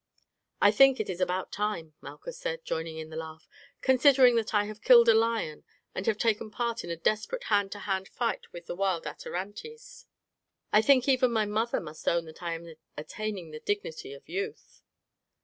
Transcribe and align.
"I 0.59 0.71
think 0.71 0.99
it 0.99 1.11
is 1.11 1.21
about 1.21 1.51
time," 1.51 1.93
Malchus 2.01 2.35
said, 2.39 2.65
joining 2.65 2.97
in 2.97 3.11
the 3.11 3.15
laugh, 3.15 3.47
"considering 3.81 4.35
that 4.37 4.51
I 4.51 4.63
have 4.65 4.81
killed 4.81 5.07
a 5.07 5.13
lion 5.13 5.63
and 5.93 6.07
have 6.07 6.17
taken 6.17 6.49
part 6.49 6.83
in 6.83 6.89
a 6.89 6.95
desperate 6.95 7.43
hand 7.53 7.71
to 7.73 7.77
hand 7.81 8.07
fight 8.07 8.51
with 8.51 8.65
the 8.65 8.75
wild 8.75 9.05
Atarantes. 9.05 10.07
I 10.73 10.81
think 10.81 11.07
even 11.07 11.31
my 11.31 11.45
mother 11.45 11.79
must 11.79 12.07
own 12.07 12.25
that 12.25 12.41
I 12.41 12.55
am 12.55 12.73
attaining 12.97 13.51
the 13.51 13.59
dignity 13.59 14.11
of 14.15 14.27
youth." 14.27 14.81